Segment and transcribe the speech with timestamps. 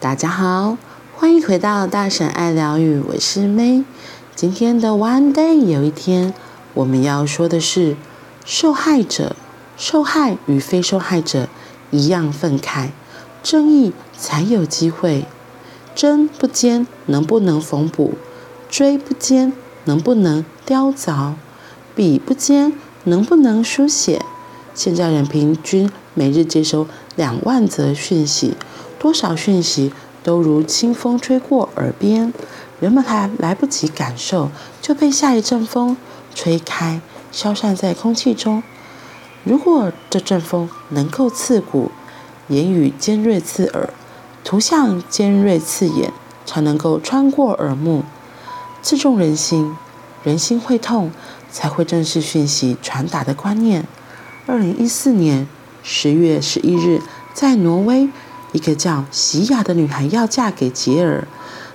[0.00, 0.76] 大家好，
[1.16, 3.82] 欢迎回到大婶爱疗愈，我是 May。
[4.36, 6.32] 今天的 One Day 有一天，
[6.74, 7.96] 我们要说的是
[8.44, 9.34] 受害者、
[9.76, 11.48] 受害与非受害者
[11.90, 12.90] 一样愤慨，
[13.42, 15.26] 正义才有机会。
[15.96, 18.14] 针不尖，能不能缝补？
[18.70, 19.52] 锥不尖，
[19.86, 21.32] 能不能雕凿？
[21.96, 22.72] 笔不尖，
[23.02, 24.22] 能不能书写？
[24.76, 28.54] 现在人平均每日接收两万则讯息，
[28.98, 32.32] 多少讯息都如清风吹过耳边，
[32.80, 34.50] 人们还来不及感受，
[34.82, 35.96] 就被下一阵风
[36.34, 38.62] 吹开，消散在空气中。
[39.44, 41.90] 如果这阵风能够刺骨，
[42.48, 43.90] 言语尖锐刺耳，
[44.44, 46.12] 图像尖锐刺眼，
[46.44, 48.04] 才能够穿过耳目，
[48.82, 49.76] 刺中人心。
[50.24, 51.12] 人心会痛，
[51.50, 53.86] 才会正视讯息传达的观念。
[54.46, 55.46] 二零一四年
[55.82, 57.00] 十月十一日，
[57.32, 58.08] 在挪威，
[58.52, 61.26] 一个叫席雅的女孩要嫁给杰尔，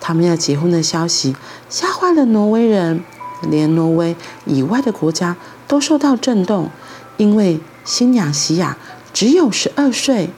[0.00, 1.36] 他们要结婚的消息
[1.68, 3.04] 吓坏了挪威人，
[3.42, 5.36] 连挪威以外的国家
[5.68, 6.70] 都受到震动，
[7.16, 8.76] 因为新娘席雅
[9.12, 10.30] 只有十二岁，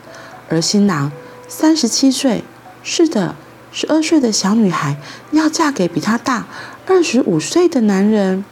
[0.49, 1.11] 而新郎
[1.49, 2.45] 三十七岁。
[2.83, 3.35] 是的，
[3.73, 4.97] 十二岁的小女孩
[5.33, 6.47] 要嫁给比她大
[6.87, 8.45] 二十五岁的男人。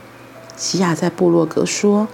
[0.55, 2.07] 席雅在部落格说：“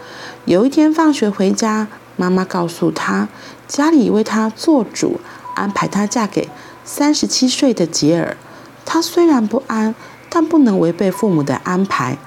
[0.45, 3.29] 有一天放学回家，妈妈告诉她，
[3.67, 5.19] 家里为她做主，
[5.55, 6.49] 安排她嫁给
[6.83, 8.37] 三十七岁的杰尔。
[8.85, 9.95] 她虽然不安，
[10.29, 12.17] 但不能违背父母的安排。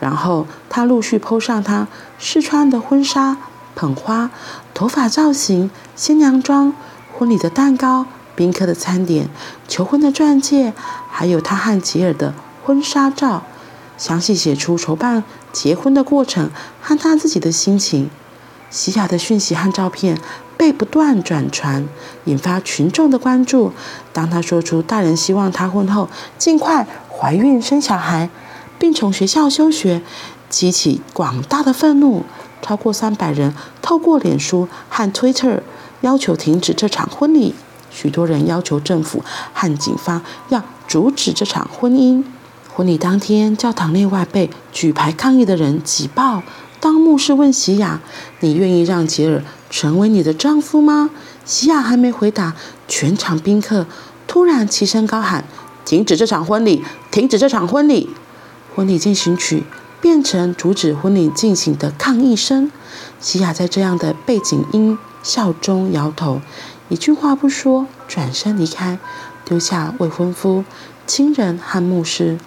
[0.00, 1.88] 然后她陆续铺上她
[2.18, 3.36] 试穿的婚纱、
[3.74, 4.30] 捧花、
[4.74, 6.74] 头发造型、新娘妆、
[7.12, 9.28] 婚礼的蛋糕、宾客的餐点、
[9.68, 10.72] 求婚的钻戒，
[11.10, 13.44] 还有她和杰尔的婚纱照。”
[13.98, 15.22] 详细写出筹办
[15.52, 18.10] 结婚的过程和他自己的心情。
[18.68, 20.18] 席雅的讯息和照片
[20.62, 21.88] 被不断转传，
[22.26, 23.72] 引发群众的关注。
[24.12, 28.30] 当他说出大人希望他婚后尽快怀孕生小孩，
[28.78, 30.02] 并从学校休学，
[30.48, 32.22] 激起广大的愤怒。
[32.62, 35.62] 超过三百人透过脸书和 Twitter
[36.02, 37.56] 要求停止这场婚礼。
[37.90, 42.22] 许多人要求政府和警方要阻止这场婚姻。
[42.72, 46.44] 婚礼当天，教堂内外被举牌抗议的人挤爆。
[46.78, 48.00] 当牧师问席雅
[48.38, 49.42] ：“你愿意让杰尔
[49.72, 51.10] 成为你的丈夫吗？”
[51.44, 52.54] 西亚还没回答，
[52.86, 53.86] 全场宾客
[54.28, 55.44] 突然齐声高喊
[55.84, 56.84] ：“停止这场婚礼！
[57.10, 58.10] 停止这场婚礼！”
[58.76, 59.64] 婚礼进行曲
[60.00, 62.70] 变成阻止婚礼进行的抗议声。
[63.18, 66.40] 西亚在这样的背景音效中摇头，
[66.88, 68.98] 一句话不说，转身离开，
[69.44, 70.64] 丢下未婚夫、
[71.06, 72.38] 亲人和牧师。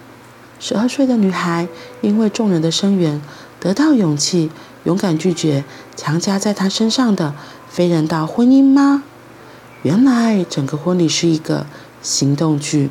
[0.58, 1.68] 十二岁的女孩
[2.00, 3.20] 因为众人的声援，
[3.60, 4.50] 得到勇气，
[4.86, 5.64] 勇敢拒绝
[5.96, 7.34] 强加在他身上的
[7.68, 9.02] 非人道婚姻吗？
[9.82, 11.66] 原来整个婚礼是一个
[12.00, 12.90] 行动剧，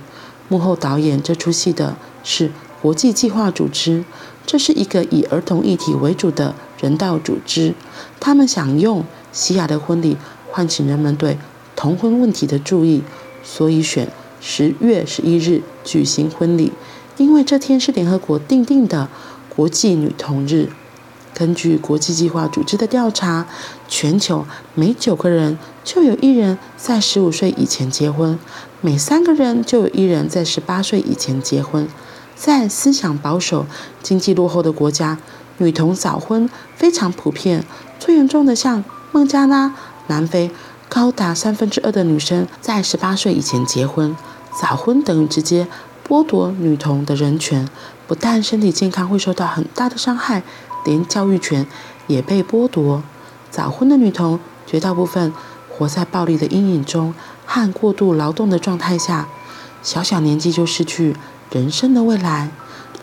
[0.50, 2.52] 幕后导演这出戏的是
[2.82, 4.04] 国际计划组织，
[4.46, 7.74] 这是一个以儿童议题为主的人道组织。
[8.20, 10.18] 他们想用西雅的婚礼
[10.52, 11.38] 唤起人们对
[11.78, 13.04] 同婚问题的注意，
[13.42, 14.10] 所以选
[14.42, 16.74] 十月十一日举行婚礼。
[17.16, 19.08] 因为这天是联合国订定的
[19.56, 20.70] 国际女童日，
[21.38, 23.46] 根据国际计划组织的调查，
[23.90, 28.40] 全球每九个人就有一人在十五岁以前结婚，
[28.80, 31.88] 每三个人就有一人在十八岁以前结婚。
[32.36, 33.66] 在思想保守、
[34.02, 35.18] 经济落后的国家，
[35.58, 37.66] 女童早婚非常普遍。
[38.00, 39.76] 最严重的像孟加拉、
[40.08, 40.50] 南非，
[40.88, 44.16] 高达三分之二的女生在十八岁以前结婚。
[44.58, 45.68] 早婚等于直接。
[46.08, 47.68] 剥夺女童的人权，
[48.06, 50.44] 不但身体健康会受到很大的伤害，
[50.86, 51.68] 连教育权
[52.08, 53.04] 也被剥夺。
[53.52, 55.34] 早婚的女童绝大部分
[55.70, 57.14] 活在暴力的阴影中
[57.46, 59.28] 和过度劳动的状态下，
[59.84, 61.14] 小小年纪就失去
[61.52, 62.52] 人生的未来。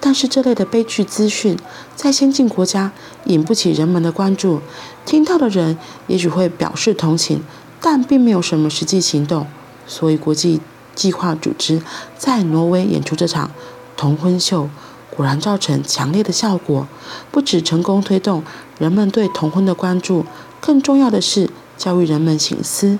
[0.01, 1.59] 但是这类的悲剧资讯
[1.95, 2.93] 在先进国家
[3.27, 4.63] 引不起人们的关注，
[5.05, 5.77] 听到的人
[6.07, 7.43] 也许会表示同情，
[7.81, 9.47] 但并没有什么实际行动。
[9.87, 10.61] 所以国际。
[10.95, 11.81] 计划组织
[12.19, 13.51] 在挪威演出这场
[13.97, 14.69] 童婚秀，
[15.15, 16.89] 果然造成强烈的效果。
[17.31, 18.43] 不止成功推动
[18.79, 20.25] 人们对童婚的关注，
[20.61, 22.99] 更重要的是教育人们醒思：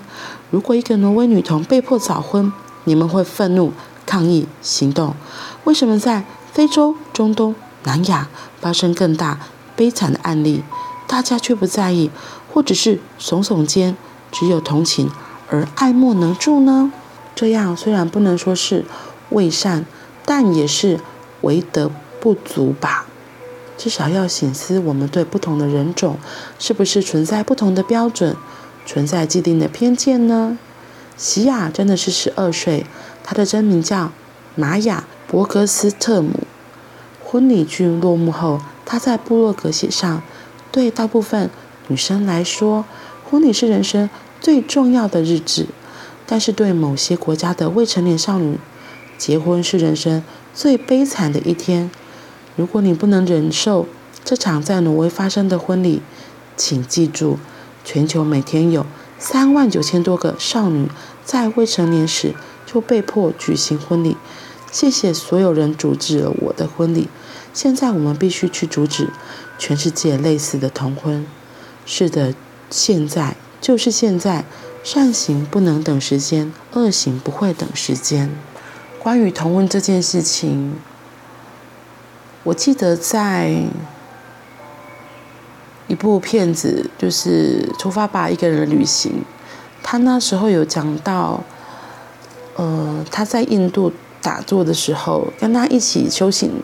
[0.51, 3.73] 如果一个挪威女童被迫早婚，你们会愤怒、
[4.05, 5.15] 抗议、行动。
[5.63, 8.27] 为什么在非洲、中东、南亚
[8.59, 9.39] 发生更大
[9.75, 10.63] 悲惨的案例，
[11.07, 12.11] 大家却不在意，
[12.53, 13.97] 或者是耸耸肩，
[14.31, 15.09] 只有同情
[15.49, 16.91] 而爱莫能助呢？
[17.33, 18.85] 这样虽然不能说是
[19.29, 19.85] 为善，
[20.25, 20.99] 但也是
[21.41, 21.89] 为德
[22.23, 23.05] 不足吧。
[23.77, 26.17] 至少要省思，我们对不同的人种
[26.57, 28.37] 是不是存在不同的标准，
[28.85, 30.57] 存在既定的偏见呢？
[31.17, 32.85] 席亚真的是十二岁，
[33.25, 34.13] 她的真名叫
[34.55, 36.47] 玛雅·伯格斯特姆。
[37.21, 40.23] 婚礼剧落幕后，她在部落格写上
[40.71, 41.49] ：“对大部分
[41.89, 42.85] 女生来说，
[43.29, 44.09] 婚礼是人生
[44.39, 45.65] 最重要的日子；
[46.25, 48.57] 但是对某些国家的未成年少女，
[49.17, 50.23] 结婚是人生
[50.53, 51.91] 最悲惨的一天。
[52.55, 53.87] 如果你不能忍受
[54.23, 56.01] 这场在挪威发生的婚礼，
[56.55, 57.37] 请记住，
[57.83, 58.85] 全球每天有
[59.17, 60.89] 三万九千多个少女
[61.23, 62.33] 在未成年时
[62.65, 64.17] 就被迫举行婚礼。
[64.71, 67.07] 谢谢所有人阻止了我的婚礼。
[67.53, 69.09] 现在我们必须去阻止
[69.57, 71.25] 全世界类似的同婚。
[71.85, 72.33] 是的，
[72.69, 74.45] 现在就是现在。
[74.85, 78.29] 善行不能等时间，恶行不会等时间。
[78.99, 80.75] 关于同婚这件事情，
[82.43, 83.55] 我记得在
[85.87, 89.11] 一部片子，就是《出发吧，一个人旅行》，
[89.81, 91.41] 他那时候有讲到，
[92.55, 96.61] 呃，他在印度打坐的时候，跟他一起修行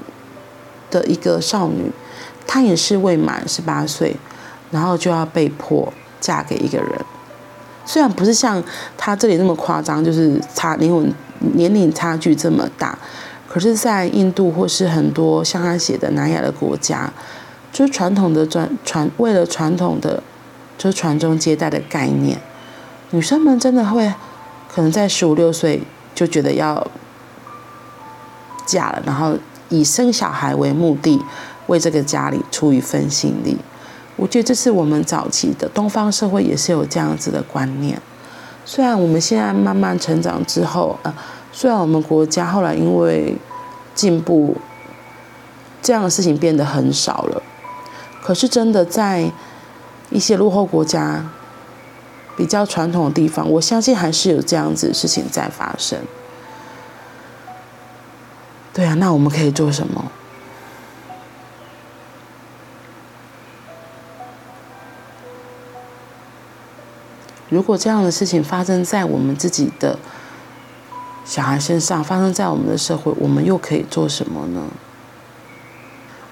[0.91, 1.91] 的一个少女，
[2.45, 4.15] 她也是未满十八岁，
[4.71, 6.89] 然后就要被迫嫁给一个人。
[7.85, 8.61] 虽然不是像
[8.97, 11.15] 他这里那么夸张，就是差年龄
[11.53, 12.97] 年龄差距这么大，
[13.50, 17.12] 可是，在印度或是很多像他写的南亚的国家，
[17.72, 20.22] 就是传统的传传为了传统的
[20.78, 22.40] 就是传宗接代的概念，
[23.10, 24.13] 女生们真的会
[24.72, 25.81] 可能在十五六岁
[26.13, 26.86] 就觉得要
[28.68, 29.36] 嫁了，然后
[29.69, 31.19] 以生小孩为目的，
[31.66, 33.57] 为这个家里出一份心力。
[34.16, 38.00] 我觉得这是我们早期的东方社会也是有这样子的观念，
[38.63, 41.13] 虽然我们现在慢慢成长之后，呃，
[41.59, 43.35] 虽然我们国家后来因为
[43.94, 44.56] 进步，
[45.81, 47.44] 这样的事情变得很少了，
[48.23, 49.29] 可是真的在
[50.09, 51.29] 一些落后国家，
[52.38, 56.00] 比较传统的地方，我相信还是有这样子的事情在发生。
[58.73, 60.09] 对啊，那我们可以做什么？
[67.50, 70.00] 如果这样的事情发生在我们自己的
[71.29, 74.63] 小孩身上，发生在我们的社会，我们又可以做什么呢？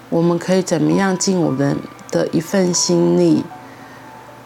[0.10, 1.78] 我们可以怎么样尽我们
[2.10, 3.46] 的一份心力，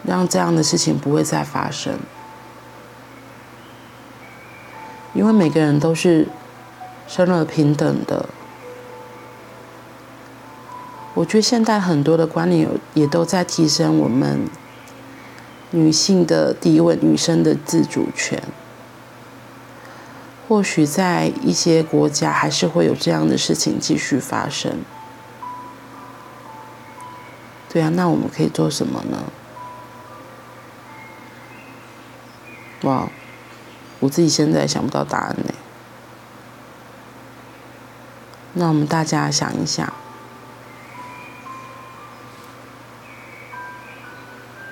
[0.04, 1.94] 让这样的事情不会再发生？
[5.14, 6.28] 因为每个人都是
[7.08, 8.28] 生而平等的。
[11.14, 14.42] 我觉得现在很多的观念也都在提升我们。
[15.74, 18.44] 女性的地位，女生的自主权，
[20.52, 24.84] 或许在一些国家还是会有这样的事情继续发生。
[27.70, 29.32] 对啊，那我们可以做什么呢？
[32.82, 33.08] 哇，
[34.02, 35.54] 我自己现在想不到答案呢。
[38.52, 39.94] 那我们大家想一想。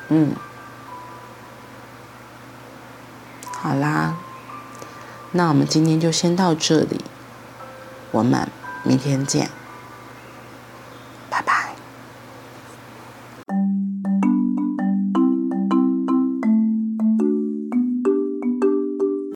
[0.10, 0.36] 嗯。
[3.54, 4.18] 好啦，
[5.32, 7.02] 那我们今天就先到这里，
[8.12, 8.50] 我们
[8.84, 9.59] 明天见。